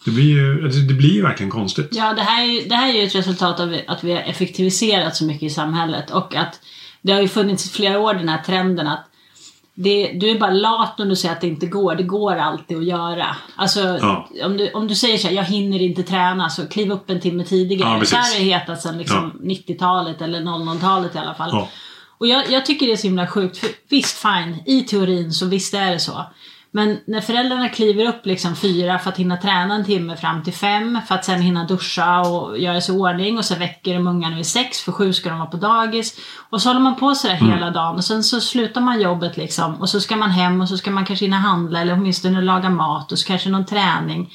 [0.05, 1.87] Det blir ju alltså, det blir ju verkligen konstigt.
[1.91, 5.15] Ja, det här, är det här är ju ett resultat av att vi har effektiviserat
[5.15, 6.59] så mycket i samhället och att
[7.01, 9.05] det har ju funnits i flera år den här trenden att
[9.83, 11.95] det, du är bara lat om du säger att det inte går.
[11.95, 13.35] Det går alltid att göra.
[13.55, 14.29] Alltså, Ja.
[14.43, 17.19] om, du, om du säger så här, jag hinner inte träna, så kliv upp en
[17.19, 17.89] timme tidigare.
[17.89, 18.09] Ja, precis.
[18.09, 21.49] så här har det hetat sedan liksom 90-talet eller 00-talet i alla fall.
[21.53, 21.69] Ja.
[22.17, 23.57] Och jag, jag tycker det är så himla sjukt.
[23.57, 26.25] För visst, fine, i teorin så visst är det så.
[26.71, 30.53] Men när föräldrarna kliver upp liksom fyra för att hinna träna en timme fram till
[30.53, 34.07] fem för att sen hinna duscha och göra sig i ordning och så väcker de
[34.07, 36.19] ungarna vid sex för sju ska de vara på dagis.
[36.49, 37.51] Och så håller man på sådär Mm.
[37.53, 40.69] hela dagen och sen så slutar man jobbet liksom och så ska man hem och
[40.69, 44.33] så ska man kanske hinna handla eller åtminstone laga mat och så kanske någon träning.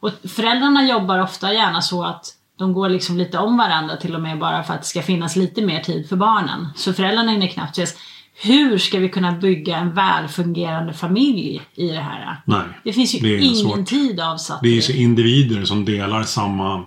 [0.00, 2.26] Och föräldrarna jobbar ofta gärna så att
[2.58, 5.36] de går liksom lite om varandra till och med bara för att det ska finnas
[5.36, 6.68] lite mer tid för barnen.
[6.76, 7.94] Så föräldrarna hinner knappt ses.
[8.42, 12.40] Hur ska vi kunna bygga en välfungerande familj i det här?
[12.44, 12.62] Nej.
[12.84, 13.86] Det finns ju det ingen svårt.
[13.86, 14.60] tid avsatt.
[14.62, 16.84] Det är ju så individer som delar samma,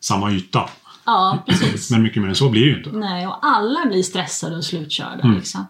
[0.00, 0.68] samma yta.
[1.04, 1.90] Ja, precis.
[1.90, 2.90] Men mycket mer än så blir det ju inte.
[2.90, 5.22] Nej, och alla blir stressade och slutkörda.
[5.22, 5.36] Mm.
[5.36, 5.66] Liksom.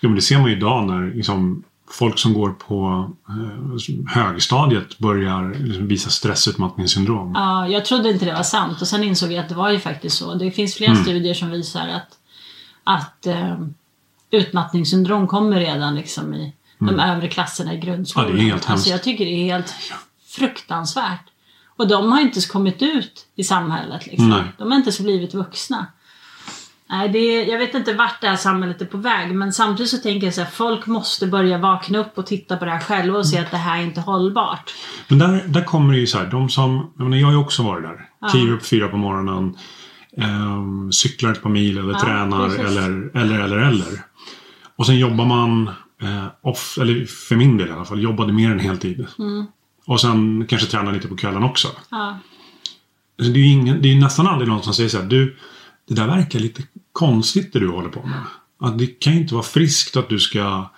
[0.00, 4.98] Jo, men det ser man ju idag när liksom, folk som går på eh, högstadiet
[4.98, 7.32] börjar liksom, visa stressutmattningssyndrom.
[7.34, 9.78] Ja, jag trodde inte det var sant och sen insåg jag att det var ju
[9.78, 10.34] faktiskt så.
[10.34, 11.02] Det finns flera Mm.
[11.04, 12.08] studier som visar att,
[12.84, 13.56] att eh,
[14.30, 18.30] utmattningssyndrom kommer redan liksom i de övre klasserna i grundskolan.
[18.30, 18.38] Mm.
[18.38, 19.74] Ja, det är helt alltså, jag tycker det är helt
[20.28, 21.24] fruktansvärt.
[21.76, 24.06] Och de har inte kommit ut i samhället.
[24.06, 24.42] Liksom.
[24.58, 25.86] De har inte ens blivit vuxna.
[26.90, 29.90] Nej, det är, jag vet inte vart det här samhället är på väg men samtidigt
[29.90, 32.80] så tänker jag så här, folk måste börja vakna upp och titta på det här
[32.80, 34.74] själva och se att det här är inte hållbart.
[35.08, 37.38] Men där, där kommer det ju så här, de som, jag, menar, jag har ju
[37.38, 38.30] också varit där.
[38.30, 39.56] Kliver upp fyra på morgonen,
[40.16, 42.60] ehm, cyklar ett par mil eller Ja, tränar precis.
[42.60, 44.09] eller, eller, eller, eller.
[44.80, 45.68] Och sen jobbar man,
[46.02, 49.06] eh, off, eller för min del i alla fall, jobbade mer än heltid.
[49.18, 49.46] Mm.
[49.86, 51.68] Och sen kanske tränar lite på kvällen också.
[51.90, 52.18] Ja.
[53.18, 55.36] Alltså, det är ju ingen, det är nästan aldrig någon som säger så här, du,
[55.88, 56.62] det där verkar lite
[56.92, 58.22] konstigt det du håller på med.
[58.60, 60.70] Att det kan ju inte vara friskt att du ska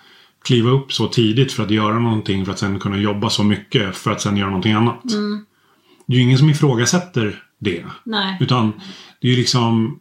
[0.44, 3.96] kliva upp så tidigt för att göra någonting för att sen kunna jobba så mycket
[3.96, 5.02] för att sen göra någonting annat.
[6.06, 7.84] Det är ju ingen som ifrågasätter det.
[8.04, 8.36] Nej.
[8.40, 8.72] Utan
[9.20, 9.98] det är ju liksom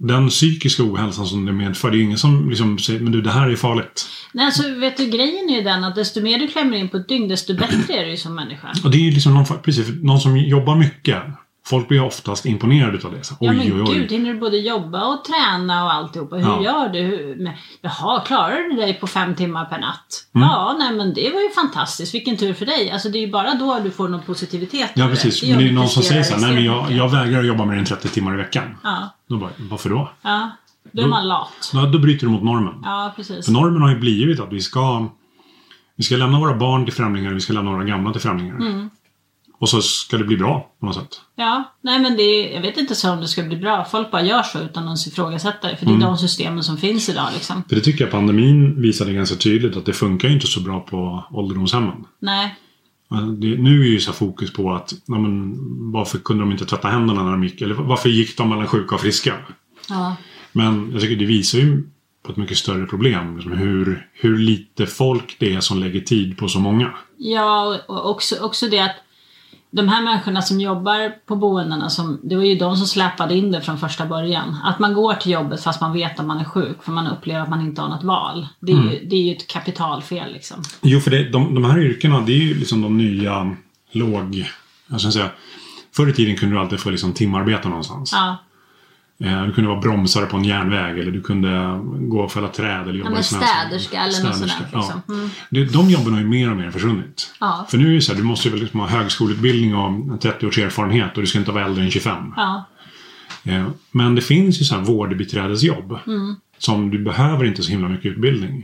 [0.00, 1.90] den psykiska ohälsan som det medför.
[1.90, 4.08] Det är ju ingen som liksom säger, men du det här är farligt.
[4.32, 6.96] Nej, alltså vet du grejen är ju den att desto mer du klämmer in på
[6.96, 8.72] ett dygn desto bättre är du ju som människa.
[8.84, 11.22] Och det är ju liksom någon, precis, någon som jobbar mycket.
[11.66, 13.24] Folk blir oftast imponerade utav det.
[13.24, 13.94] Så, Ja oj, men oj, oj.
[13.94, 16.36] gud, hinner du både jobba och träna och alltihopa?
[16.36, 16.62] Hur Ja.
[16.62, 17.00] gör du?
[17.00, 20.26] Hur, jaha, klarar du dig på fem timmar per natt?
[20.34, 20.48] Mm.
[20.48, 22.14] Ja, nej men det var ju fantastiskt.
[22.14, 22.90] Vilken tur för dig.
[22.90, 24.90] Alltså det är ju bara då du får någon positivitet.
[24.94, 25.40] Ja precis.
[25.40, 27.64] Det Men det är någon som säger så här, nej men jag, jag vägrar jobba
[27.64, 28.76] mer än 30 timmar i veckan.
[28.82, 30.10] Ja, Då bara, varför då?
[30.22, 30.50] ja.
[30.92, 31.70] Då är man lat.
[31.72, 32.74] Då, då bryter du mot normen.
[32.84, 33.44] Ja, precis.
[33.44, 35.08] För normen har ju blivit att vi ska
[35.96, 38.54] Vi ska lämna våra barn till främlingar, vi ska lämna våra gamla till främlingar.
[38.54, 38.90] Mm.
[39.60, 41.20] Och så ska det bli bra på något sätt.
[41.36, 43.84] Ja, nej men det är, jag vet inte så om det ska bli bra.
[43.84, 45.76] Folk bara gör så utan någon ifrågasätter det.
[45.76, 46.06] För det är Mm.
[46.06, 47.62] de systemen som finns idag liksom.
[47.68, 51.24] För det tycker jag pandemin visade ganska tydligt att det funkar inte så bra på
[51.30, 52.04] ålderdomshemmen.
[52.18, 52.54] Nej,
[53.08, 55.56] Men Det, nu är ju så fokus på att ja, men,
[55.92, 57.60] varför kunde de inte tvätta händerna när de gick?
[57.60, 59.34] Eller varför gick de mellan sjuka och friska?
[59.88, 60.16] ja.
[60.52, 61.82] Men jag tycker det visar ju
[62.22, 63.34] på ett mycket större problem.
[63.36, 66.92] Liksom hur, hur lite folk det är som lägger tid på så många.
[67.18, 68.96] Ja, och också, också det att
[69.70, 73.52] de här människorna som jobbar på boendena, som, det var ju de som släpade in
[73.52, 74.56] det från första början.
[74.64, 77.40] Att man går till jobbet fast man vet att man är sjuk för man upplever
[77.40, 78.48] att man inte har något val.
[78.60, 78.90] Det är, Mm.
[78.90, 80.62] ju, det är ju ett kapitalfel liksom.
[80.82, 83.56] Jo, för det, de, de här yrkena det är ju liksom de nya
[83.92, 84.50] låg...
[84.86, 85.30] Jag ska säga,
[85.96, 88.12] förr i tiden kunde du alltid få liksom timarbeta någonstans.
[88.12, 88.36] Ja,
[89.46, 92.98] Du kunde vara bromsare på en järnväg eller du kunde gå och fälla träd eller
[92.98, 93.46] jobba men i saker.
[93.46, 95.02] städerska eller något sånt där, liksom.
[95.08, 95.14] Ja.
[95.14, 95.30] Mm.
[95.50, 97.34] Det, de jobben har ju mer och mer försvunnit.
[97.40, 97.66] Ja.
[97.70, 100.58] För nu är det så här, du måste ju liksom ha högskoleutbildning och 30 års
[100.58, 102.32] erfarenhet och du ska inte vara äldre än 25.
[102.36, 102.64] ja,
[103.44, 105.98] Eh, Men det finns ju så här vårdbiträdesjobb.
[106.06, 106.36] Mm.
[106.58, 108.62] Som du behöver inte så himla mycket utbildning.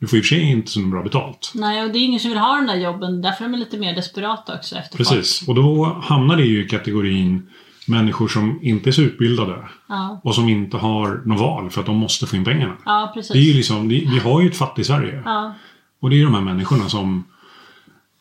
[0.00, 1.52] Du får i och för sig inte så bra betalt.
[1.54, 3.22] nej och det är ingen som vill ha de där jobben.
[3.22, 5.08] Därför är de lite mer desperata också efter folk.
[5.08, 5.48] Precis.
[5.48, 7.46] Och då hamnar det ju i kategorin
[7.88, 9.68] människor som inte är så utbildade.
[9.88, 12.74] Ja, Och som inte har något val för att de måste få in pengarna.
[12.84, 13.32] ja precis.
[13.32, 15.22] Det är ju liksom, vi har ju ett fattigt Sverige.
[15.24, 15.54] ja.
[16.00, 17.24] Och det är de här människorna som,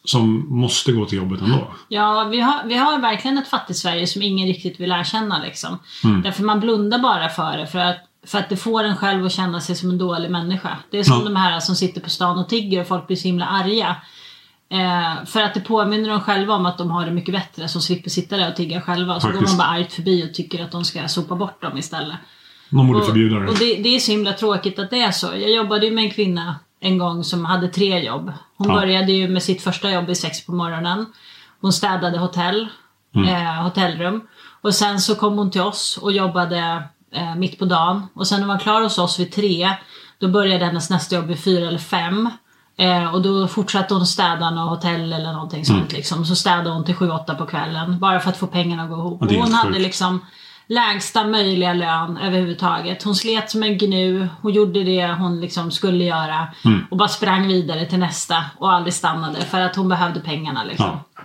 [0.05, 1.67] som måste gå till jobbet ändå.
[1.87, 5.79] Ja, vi har, vi har verkligen ett fattigt Sverige som ingen riktigt vill erkänna liksom.
[6.03, 6.21] Mm.
[6.21, 9.31] Därför man blundar bara för det för att, för att det får en själv att
[9.31, 10.77] känna sig som en dålig människa.
[10.91, 11.23] Det är som Ja.
[11.25, 13.95] de här som sitter på stan och tigger och folk blir så himla arga.
[14.69, 17.81] Eh, för att det påminner dem själva om att de har det mycket bättre som
[17.81, 19.19] slipper sitta där och tigga själva.
[19.19, 19.57] Så går Faktiskt.
[19.57, 22.17] man bara argt förbi och tycker att de ska sopa bort dem istället.
[22.69, 23.47] Någon borde Och, förbjuda det.
[23.47, 25.27] och det, det är så himla tråkigt att det är så.
[25.27, 28.33] Jag jobbade ju med en kvinna en gång som hade tre jobb.
[28.57, 28.73] Hon Ja.
[28.75, 31.05] började ju med sitt första jobb i sex på morgonen.
[31.61, 32.67] Hon städade hotell,
[33.15, 33.29] Mm.
[33.29, 34.21] eh, hotellrum.
[34.61, 38.07] Och sen så kom hon till oss och jobbade eh, mitt på dagen.
[38.13, 39.69] Och sen när hon var klar hos oss vid tre,
[40.19, 42.29] då började hennes nästa jobb vid fyra eller fem.
[42.77, 45.87] Eh, och då fortsatte hon städa något hotell eller någonting sånt Mm.
[45.95, 46.25] liksom.
[46.25, 47.99] Så städade hon till sju, åtta på kvällen.
[47.99, 49.21] Bara för att få pengarna att gå ihop.
[49.21, 50.25] Och hon hade liksom
[50.67, 53.03] lägsta möjliga lön överhuvudtaget.
[53.03, 56.47] Hon slet som en gnu, hon gjorde det hon liksom skulle göra
[56.91, 60.99] och bara sprang vidare till nästa och aldrig stannade för att hon behövde pengarna liksom.
[61.15, 61.21] Ja.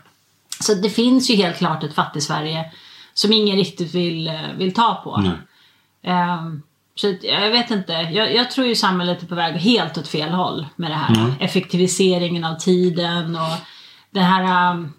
[0.60, 2.72] Så det finns ju helt klart ett fattig-Sverige
[3.14, 5.16] som ingen riktigt vill, eh, vill ta på.
[5.16, 5.32] Nej.
[6.14, 6.62] Ehm,
[6.94, 7.92] så jag vet inte.
[7.92, 11.14] Jag, jag tror ju samhället är på väg helt åt fel håll med det här.
[11.14, 11.32] Mm.
[11.40, 13.58] Effektiviseringen av tiden och
[14.10, 14.92] den här um,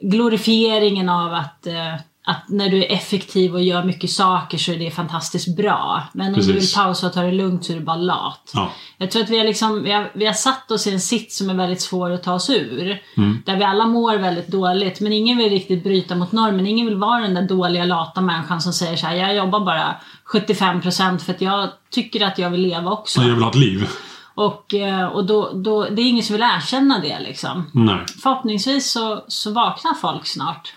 [0.00, 1.94] glorifieringen av att, eh,
[2.26, 6.02] att när du är effektiv och gör mycket saker så är det fantastiskt bra.
[6.12, 6.74] Men om du vill Precis.
[6.74, 8.50] pausa och ta det lugnt så är du bara lat.
[8.54, 8.72] Ja.
[8.98, 11.36] Jag tror att vi har, liksom, vi, har, vi har satt oss i en sits
[11.38, 13.02] som är väldigt svår att ta oss ur.
[13.16, 13.42] Mm.
[13.46, 16.66] Där vi alla mår väldigt dåligt men ingen vill riktigt bryta mot normen.
[16.66, 19.96] Ingen vill vara den där dåliga lata människan som säger så här: jag jobbar bara
[20.32, 23.20] 75% för att jag tycker att jag vill leva också.
[23.20, 23.88] Jag vill ha ett liv.
[24.34, 27.70] Och, eh, och då, då, det är ingen som vill erkänna det liksom.
[27.72, 28.04] Nej.
[28.22, 30.74] Förhoppningsvis så, så vaknar folk snart.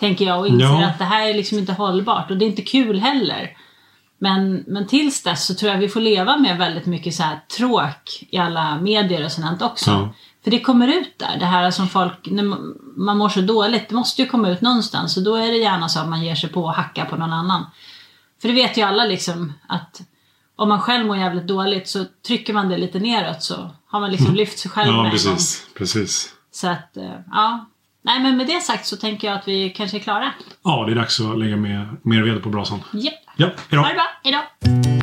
[0.00, 0.86] Tänker jag och inser Ja.
[0.86, 3.56] att det här är liksom inte hållbart och det är inte kul heller.
[4.18, 7.40] Men, men tills dess så tror jag vi får leva med väldigt mycket så här
[7.58, 9.90] tråk i alla medier och sånt också.
[9.90, 10.08] Ja.
[10.44, 13.94] För det kommer ut där, det här som folk, när man- mår så dåligt, det
[13.94, 16.50] måste ju komma ut någonstans och då är det gärna så att man ger sig
[16.50, 17.66] på att hacka på någon annan.
[18.42, 20.00] För det vet ju alla liksom att
[20.56, 24.10] om man själv mår jävligt dåligt så trycker man det lite neråt så har man
[24.10, 25.10] liksom lyft sig själv med Ja, gång.
[25.10, 25.66] precis.
[25.78, 26.32] Precis.
[26.52, 27.66] Så att, eh, ja.
[28.08, 30.32] Nej men med det sagt så tänker jag att vi kanske är klara.
[30.64, 32.80] Ja, det är dags att lägga mer, mer ved på brasan.
[32.92, 33.14] Japp.
[33.36, 33.82] Ja, hejdå.
[33.82, 34.97] Ha det bra, hejdå!